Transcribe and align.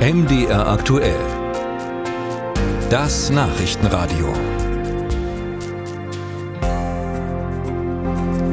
MDR 0.00 0.66
aktuell. 0.66 1.20
Das 2.88 3.28
Nachrichtenradio. 3.28 4.32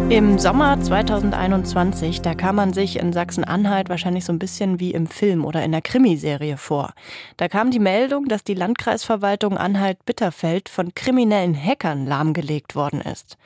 Im 0.09 0.39
Sommer 0.39 0.81
2021, 0.81 2.21
da 2.21 2.35
kam 2.35 2.57
man 2.57 2.73
sich 2.73 2.99
in 2.99 3.13
Sachsen-Anhalt 3.13 3.87
wahrscheinlich 3.87 4.25
so 4.25 4.33
ein 4.33 4.39
bisschen 4.39 4.81
wie 4.81 4.91
im 4.91 5.07
Film 5.07 5.45
oder 5.45 5.63
in 5.63 5.71
der 5.71 5.81
Krimiserie 5.81 6.57
vor. 6.57 6.93
Da 7.37 7.47
kam 7.47 7.71
die 7.71 7.79
Meldung, 7.79 8.25
dass 8.25 8.43
die 8.43 8.53
Landkreisverwaltung 8.53 9.57
Anhalt-Bitterfeld 9.57 10.67
von 10.67 10.93
kriminellen 10.95 11.55
Hackern 11.55 12.05
lahmgelegt 12.05 12.75
worden 12.75 12.99
ist. 12.99 13.37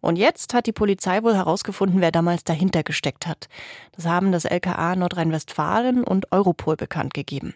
Und 0.00 0.16
jetzt 0.16 0.54
hat 0.54 0.66
die 0.66 0.72
Polizei 0.72 1.22
wohl 1.22 1.34
herausgefunden, 1.34 2.00
wer 2.00 2.10
damals 2.10 2.44
dahinter 2.44 2.82
gesteckt 2.82 3.26
hat. 3.26 3.48
Das 3.92 4.06
haben 4.06 4.32
das 4.32 4.44
LKA 4.44 4.96
Nordrhein-Westfalen 4.96 6.04
und 6.04 6.32
Europol 6.32 6.76
bekannt 6.76 7.14
gegeben. 7.14 7.54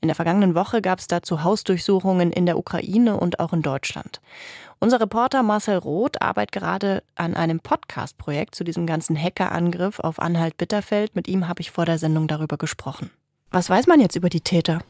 In 0.00 0.08
der 0.08 0.16
vergangenen 0.16 0.54
Woche 0.54 0.82
gab 0.82 0.98
es 0.98 1.06
dazu 1.06 1.44
Hausdurchsuchungen 1.44 2.32
in 2.32 2.46
der 2.46 2.58
Ukraine 2.58 3.16
und 3.16 3.40
auch 3.40 3.52
in 3.52 3.62
Deutschland. 3.62 4.20
Unser 4.80 5.00
Reporter 5.00 5.42
Marcel 5.42 5.78
Roth 5.78 6.20
arbeitet 6.20 6.52
gerade 6.52 7.02
an 7.14 7.34
einem 7.34 7.60
Podcast-Projekt 7.60 8.54
zu 8.54 8.64
diesem 8.64 8.86
ganzen 8.86 9.16
Hackerangriff 9.16 10.00
auf 10.00 10.18
Anhalt-Bitterfeld. 10.18 11.16
Mit 11.16 11.28
ihm 11.28 11.48
habe 11.48 11.62
ich 11.62 11.70
vor 11.70 11.86
der 11.86 11.98
Sendung 11.98 12.28
darüber 12.28 12.58
gesprochen. 12.58 13.10
Was 13.50 13.70
weiß 13.70 13.86
man 13.86 14.00
jetzt 14.00 14.16
über 14.16 14.28
die 14.28 14.40
Täter? 14.40 14.80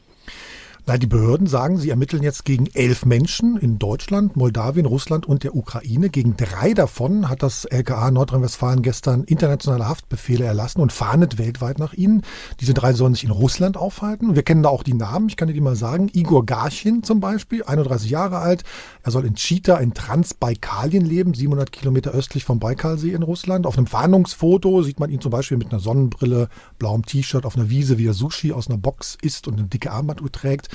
Nein, 0.87 0.99
die 0.99 1.07
Behörden 1.07 1.47
sagen, 1.47 1.79
sie 1.79 1.89
ermitteln 1.89 2.21
jetzt 2.21 2.45
gegen 2.45 2.67
elf 2.75 3.07
Menschen 3.07 3.57
in 3.57 3.79
Deutschland, 3.79 4.35
Moldawien, 4.35 4.85
Russland 4.85 5.25
und 5.25 5.43
der 5.43 5.55
Ukraine. 5.55 6.11
Gegen 6.11 6.37
drei 6.37 6.75
davon 6.75 7.27
hat 7.27 7.41
das 7.41 7.65
LKA 7.65 8.11
Nordrhein-Westfalen 8.11 8.83
gestern 8.83 9.23
internationale 9.23 9.87
Haftbefehle 9.87 10.45
erlassen 10.45 10.81
und 10.81 10.93
fahndet 10.93 11.39
weltweit 11.39 11.79
nach 11.79 11.93
ihnen. 11.93 12.21
Diese 12.59 12.75
drei 12.75 12.93
sollen 12.93 13.15
sich 13.15 13.23
in 13.23 13.31
Russland 13.31 13.77
aufhalten. 13.77 14.35
Wir 14.35 14.43
kennen 14.43 14.61
da 14.61 14.69
auch 14.69 14.83
die 14.83 14.93
Namen, 14.93 15.27
ich 15.27 15.37
kann 15.37 15.47
dir 15.47 15.55
die 15.55 15.61
mal 15.61 15.75
sagen. 15.75 16.07
Igor 16.13 16.45
Garchin 16.45 17.01
zum 17.01 17.19
Beispiel, 17.19 17.63
31 17.63 18.11
Jahre 18.11 18.37
alt. 18.37 18.63
Er 19.01 19.09
soll 19.09 19.25
in 19.25 19.33
Chita 19.33 19.77
in 19.77 19.95
Transbaikalien 19.95 21.03
leben, 21.03 21.33
700 21.33 21.71
Kilometer 21.71 22.11
östlich 22.11 22.45
vom 22.45 22.59
Baikalsee 22.59 23.13
in 23.13 23.23
Russland. 23.23 23.65
Auf 23.65 23.79
einem 23.79 23.87
Fahndungsfoto 23.87 24.83
sieht 24.83 24.99
man 24.99 25.09
ihn 25.09 25.19
zum 25.19 25.31
Beispiel 25.31 25.57
mit 25.57 25.71
einer 25.71 25.79
Sonnenbrille, 25.79 26.47
blauem 26.77 27.03
T-Shirt 27.03 27.43
auf 27.43 27.55
einer 27.57 27.71
Wiese, 27.71 27.97
wie 27.97 28.05
er 28.05 28.13
Sushi 28.13 28.51
aus 28.51 28.69
einer 28.69 28.77
Box 28.77 29.17
isst 29.23 29.47
und 29.47 29.57
eine 29.57 29.67
dicke 29.67 29.91
Armbanduhr 29.91 30.31
trägt. 30.31 30.74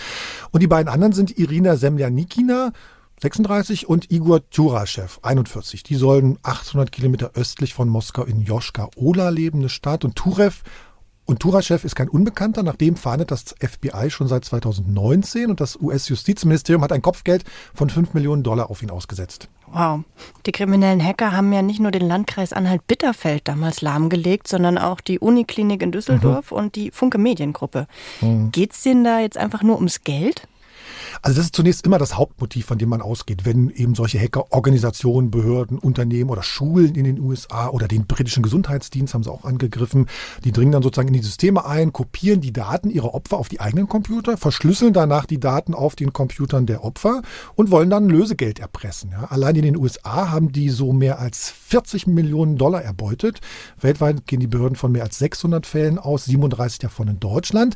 Und 0.50 0.62
die 0.62 0.66
beiden 0.66 0.88
anderen 0.88 1.12
sind 1.12 1.38
Irina 1.38 1.76
Semljanikina, 1.76 2.72
36 3.22 3.86
und 3.86 4.10
Igor 4.10 4.48
Turaschew, 4.48 5.08
41. 5.22 5.82
Die 5.82 5.94
sollen 5.94 6.38
800 6.42 6.90
Kilometer 6.90 7.32
östlich 7.34 7.74
von 7.74 7.88
Moskau 7.88 8.24
in 8.24 8.40
Joschka-Ola 8.40 9.28
leben, 9.28 9.58
eine 9.58 9.68
Stadt. 9.68 10.04
Und 10.04 10.16
Turev 10.16 10.62
und 11.30 11.38
Turaschew 11.38 11.78
ist 11.84 11.94
kein 11.94 12.08
Unbekannter, 12.08 12.64
nachdem 12.64 12.96
fahndet 12.96 13.30
das 13.30 13.54
FBI 13.60 14.10
schon 14.10 14.26
seit 14.26 14.44
2019 14.44 15.48
und 15.48 15.60
das 15.60 15.80
US-Justizministerium 15.80 16.82
hat 16.82 16.90
ein 16.90 17.02
Kopfgeld 17.02 17.44
von 17.72 17.88
5 17.88 18.14
Millionen 18.14 18.42
Dollar 18.42 18.68
auf 18.68 18.82
ihn 18.82 18.90
ausgesetzt. 18.90 19.48
Wow. 19.72 20.00
Die 20.44 20.50
kriminellen 20.50 21.00
Hacker 21.00 21.30
haben 21.30 21.52
ja 21.52 21.62
nicht 21.62 21.78
nur 21.78 21.92
den 21.92 22.08
Landkreis 22.08 22.52
Anhalt-Bitterfeld 22.52 23.46
damals 23.46 23.80
lahmgelegt, 23.80 24.48
sondern 24.48 24.76
auch 24.76 25.00
die 25.00 25.20
Uniklinik 25.20 25.82
in 25.82 25.92
Düsseldorf 25.92 26.50
mhm. 26.50 26.56
und 26.56 26.74
die 26.74 26.90
Funke 26.90 27.18
Mediengruppe. 27.18 27.86
Mhm. 28.20 28.50
Geht 28.50 28.72
es 28.72 28.82
denen 28.82 29.04
da 29.04 29.20
jetzt 29.20 29.38
einfach 29.38 29.62
nur 29.62 29.76
ums 29.76 30.02
Geld? 30.02 30.48
Also 31.22 31.36
das 31.36 31.46
ist 31.46 31.56
zunächst 31.56 31.84
immer 31.86 31.98
das 31.98 32.16
Hauptmotiv, 32.16 32.66
von 32.66 32.78
dem 32.78 32.88
man 32.88 33.02
ausgeht, 33.02 33.44
wenn 33.44 33.70
eben 33.70 33.94
solche 33.94 34.18
Hacker 34.18 34.52
Organisationen, 34.52 35.30
Behörden, 35.30 35.78
Unternehmen 35.78 36.30
oder 36.30 36.42
Schulen 36.42 36.94
in 36.94 37.04
den 37.04 37.20
USA 37.20 37.68
oder 37.68 37.88
den 37.88 38.06
britischen 38.06 38.42
Gesundheitsdienst 38.42 39.14
haben 39.14 39.22
sie 39.22 39.30
auch 39.30 39.44
angegriffen, 39.44 40.06
die 40.44 40.52
dringen 40.52 40.72
dann 40.72 40.82
sozusagen 40.82 41.08
in 41.08 41.14
die 41.14 41.22
Systeme 41.22 41.64
ein, 41.64 41.92
kopieren 41.92 42.40
die 42.40 42.52
Daten 42.52 42.90
ihrer 42.90 43.14
Opfer 43.14 43.38
auf 43.38 43.48
die 43.48 43.60
eigenen 43.60 43.88
Computer, 43.88 44.36
verschlüsseln 44.36 44.92
danach 44.92 45.26
die 45.26 45.40
Daten 45.40 45.74
auf 45.74 45.96
den 45.96 46.12
Computern 46.12 46.66
der 46.66 46.84
Opfer 46.84 47.22
und 47.54 47.70
wollen 47.70 47.90
dann 47.90 48.08
Lösegeld 48.08 48.58
erpressen. 48.58 49.10
Ja. 49.12 49.24
Allein 49.24 49.56
in 49.56 49.62
den 49.62 49.76
USA 49.76 50.30
haben 50.30 50.52
die 50.52 50.68
so 50.68 50.92
mehr 50.92 51.18
als 51.18 51.50
40 51.50 52.06
Millionen 52.06 52.56
Dollar 52.56 52.82
erbeutet. 52.82 53.40
Weltweit 53.80 54.26
gehen 54.26 54.40
die 54.40 54.46
Behörden 54.46 54.76
von 54.76 54.92
mehr 54.92 55.04
als 55.04 55.18
600 55.18 55.66
Fällen 55.66 55.98
aus, 55.98 56.24
37 56.24 56.78
davon 56.78 57.08
in 57.08 57.20
Deutschland. 57.20 57.74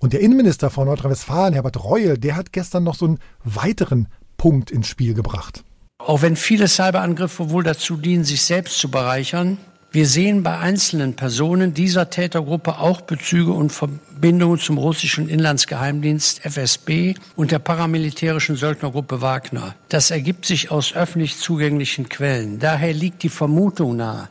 Und 0.00 0.14
der 0.14 0.20
Innenminister 0.20 0.70
von 0.70 0.86
Nordrhein-Westfalen, 0.86 1.52
Herbert 1.52 1.84
Reul, 1.84 2.16
der 2.16 2.34
hat 2.34 2.52
gestern 2.52 2.84
noch 2.84 2.94
so 2.94 3.04
einen 3.04 3.18
weiteren 3.44 4.08
Punkt 4.38 4.70
ins 4.70 4.88
Spiel 4.88 5.12
gebracht. 5.12 5.62
Auch 5.98 6.22
wenn 6.22 6.36
viele 6.36 6.66
Cyberangriffe 6.66 7.50
wohl 7.50 7.62
dazu 7.62 7.98
dienen, 7.98 8.24
sich 8.24 8.42
selbst 8.42 8.78
zu 8.78 8.90
bereichern, 8.90 9.58
wir 9.92 10.06
sehen 10.06 10.42
bei 10.42 10.56
einzelnen 10.56 11.16
Personen 11.16 11.74
dieser 11.74 12.08
Tätergruppe 12.08 12.78
auch 12.78 13.02
Bezüge 13.02 13.52
und 13.52 13.72
Verbindungen 13.72 14.58
zum 14.58 14.78
russischen 14.78 15.28
Inlandsgeheimdienst 15.28 16.46
FSB 16.46 17.14
und 17.36 17.50
der 17.50 17.58
paramilitärischen 17.58 18.56
Söldnergruppe 18.56 19.20
Wagner. 19.20 19.74
Das 19.90 20.10
ergibt 20.10 20.46
sich 20.46 20.70
aus 20.70 20.94
öffentlich 20.94 21.36
zugänglichen 21.38 22.08
Quellen. 22.08 22.58
Daher 22.58 22.94
liegt 22.94 23.22
die 23.22 23.28
Vermutung 23.28 23.96
nahe, 23.96 24.30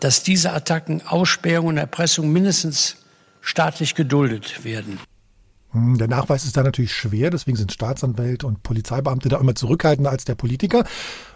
dass 0.00 0.24
diese 0.24 0.52
Attacken, 0.52 1.06
Ausspähungen 1.06 1.74
und 1.74 1.76
Erpressung 1.76 2.32
mindestens 2.32 2.96
staatlich 3.44 3.94
geduldet 3.94 4.64
werden. 4.64 4.98
Hm, 5.70 5.98
der 5.98 6.08
Nachweis 6.08 6.44
ist 6.44 6.56
da 6.56 6.62
natürlich 6.62 6.94
schwer, 6.94 7.30
deswegen 7.30 7.56
sind 7.56 7.72
Staatsanwälte 7.72 8.46
und 8.46 8.62
Polizeibeamte 8.62 9.28
da 9.28 9.38
immer 9.38 9.54
zurückhaltender 9.54 10.10
als 10.10 10.24
der 10.24 10.34
Politiker. 10.34 10.84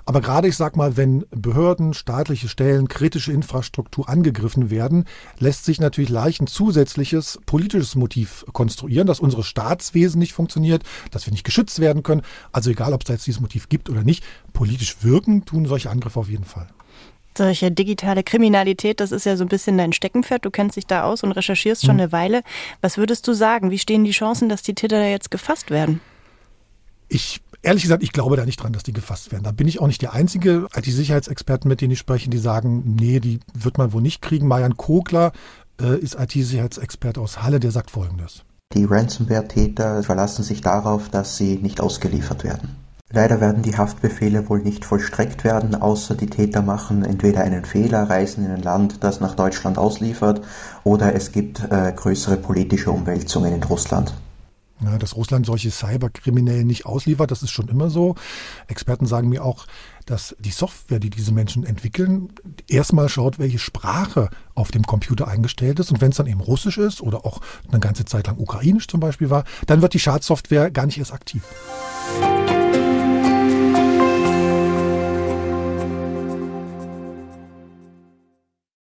Aber 0.05 0.21
gerade, 0.21 0.49
ich 0.49 0.57
sag 0.57 0.77
mal, 0.77 0.97
wenn 0.97 1.27
Behörden, 1.31 1.93
staatliche 1.93 2.49
Stellen, 2.49 2.89
kritische 2.89 3.33
Infrastruktur 3.33 4.09
angegriffen 4.09 4.71
werden, 4.71 5.05
lässt 5.39 5.65
sich 5.65 5.81
natürlich 5.81 6.09
leicht 6.09 6.41
ein 6.41 6.47
zusätzliches 6.47 7.41
politisches 7.45 7.95
Motiv 7.95 8.47
konstruieren, 8.53 9.07
dass 9.07 9.21
unsere 9.21 9.43
Staatswesen 9.43 10.19
nicht 10.19 10.33
funktioniert, 10.33 10.83
dass 11.11 11.27
wir 11.27 11.33
nicht 11.33 11.45
geschützt 11.45 11.81
werden 11.81 12.05
können. 12.05 12.23
Also 12.53 12.71
egal, 12.71 12.95
ob 12.95 13.03
es 13.03 13.07
da 13.07 13.13
jetzt 13.15 13.27
dieses 13.27 13.41
Motiv 13.41 13.69
gibt 13.69 13.91
oder 13.91 14.03
nicht, 14.03 14.25
politisch 14.55 15.03
wirken 15.03 15.45
tun 15.45 15.67
solche 15.67 15.91
Angriffe 15.91 16.21
auf 16.21 16.31
jeden 16.31 16.45
Fall 16.45 16.69
solche 17.39 17.71
digitale 17.71 18.23
Kriminalität, 18.23 19.01
das 19.01 19.13
ist 19.13 19.25
ja 19.25 19.37
so 19.37 19.45
ein 19.45 19.49
bisschen 19.49 19.79
dein 19.79 19.95
Steckenpferd. 19.95 20.45
Du 20.45 20.51
kennst 20.51 20.77
dich 20.77 20.87
da 20.87 21.05
aus 21.05 21.23
und 21.23 21.33
recherchierst 21.33 21.87
schon 21.87 21.97
mhm. 21.97 22.03
eine 22.03 22.13
Weile. 22.13 22.43
Was 22.83 22.99
würdest 22.99 23.27
du 23.27 23.33
sagen? 23.33 23.71
Wie 23.71 23.79
stehen 23.79 24.05
die 24.05 24.11
Chancen, 24.11 24.49
dass 24.49 24.63
die 24.63 24.75
Täter 24.75 25.03
jetzt 25.09 25.31
gefasst 25.31 25.71
werden? 25.71 26.01
Ich 27.09 27.41
Ehrlich 27.61 27.83
gesagt, 27.83 28.05
ich 28.05 28.13
glaube 28.13 28.37
da 28.37 28.45
nicht 28.45 28.63
dran, 28.63 28.73
dass 28.73 28.85
die 28.85 28.93
gefasst 28.93 29.33
werden. 29.33 29.43
Da 29.43 29.51
bin 29.51 29.67
ich 29.67 29.81
auch 29.81 29.89
nicht 29.89 30.01
der 30.01 30.13
einzige 30.13 30.69
IT-Sicherheitsexperten, 30.77 31.69
mit 31.69 31.81
denen 31.81 31.91
ich 31.91 31.99
spreche, 31.99 32.31
die 32.31 32.39
sagen, 32.39 32.95
nee, 32.99 33.19
die 33.19 33.41
wird 33.53 33.79
man 33.79 33.93
wohl 33.93 34.01
nicht 34.01 34.23
kriegen. 34.23 34.47
Marian 34.47 34.77
Kogler 34.77 35.33
äh, 35.81 35.99
ist 35.99 36.15
IT-Sicherheitsexperte 36.15 37.21
aus 37.21 37.43
Halle, 37.43 37.59
der 37.59 37.73
sagt 37.73 37.91
Folgendes. 37.91 38.45
Die 38.75 38.85
Ransomware-Täter 38.85 40.05
verlassen 40.05 40.45
sich 40.45 40.61
darauf, 40.61 41.09
dass 41.09 41.37
sie 41.37 41.57
nicht 41.57 41.81
ausgeliefert 41.81 42.45
werden. 42.45 42.77
Leider 43.11 43.41
werden 43.41 43.63
die 43.63 43.77
Haftbefehle 43.77 44.51
wohl 44.51 44.61
nicht 44.61 44.85
vollstreckt 44.85 45.43
werden, 45.43 45.75
außer 45.75 46.15
die 46.15 46.27
Täter 46.27 46.61
machen 46.61 47.05
entweder 47.05 47.43
einen 47.43 47.65
Fehler, 47.65 48.11
reisen 48.11 48.45
in 48.45 48.51
ein 48.51 48.63
Land, 48.63 49.03
das 49.03 49.21
nach 49.21 49.35
Deutschland 49.35 49.79
ausliefert, 49.79 50.43
oder 50.85 51.15
es 51.15 51.33
gibt 51.33 51.61
äh, 51.71 51.93
größere 51.97 52.37
politische 52.37 52.91
Umwälzungen 52.91 53.55
in 53.55 53.63
Russland. 53.63 54.13
Ja, 54.85 54.97
dass 54.97 55.17
Russland 55.17 55.47
solche 55.47 55.71
Cyberkriminellen 55.71 56.67
nicht 56.67 56.87
ausliefert, 56.87 57.31
das 57.31 57.43
ist 57.43 57.51
schon 57.51 57.69
immer 57.69 57.91
so. 57.91 58.15
Experten 58.69 59.07
sagen 59.07 59.29
mir 59.29 59.43
auch, 59.43 59.67
dass 60.07 60.37
die 60.39 60.51
Software, 60.51 61.01
die 61.01 61.11
diese 61.11 61.33
Menschen 61.33 61.65
entwickeln, 61.65 62.29
erstmal 62.69 63.09
schaut, 63.09 63.39
welche 63.39 63.59
Sprache 63.59 64.31
auf 64.55 64.71
dem 64.71 64.85
Computer 64.85 65.27
eingestellt 65.27 65.81
ist. 65.81 65.91
Und 65.91 66.01
wenn 66.01 66.11
es 66.11 66.19
dann 66.19 66.27
eben 66.27 66.41
Russisch 66.41 66.79
ist 66.79 67.01
oder 67.01 67.27
auch 67.27 67.41
eine 67.69 67.81
ganze 67.81 68.05
Zeit 68.05 68.29
lang 68.29 68.39
Ukrainisch 68.39 68.87
zum 68.87 69.01
Beispiel 69.01 69.31
war, 69.31 69.45
dann 69.67 69.83
wird 69.83 69.95
die 69.95 69.99
Schadsoftware 69.99 70.71
gar 70.71 70.87
nicht 70.87 70.99
erst 70.99 71.13
aktiv. 71.13 71.43